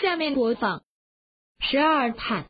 [0.00, 0.78] 下面播放
[1.60, 2.44] 《十二探》。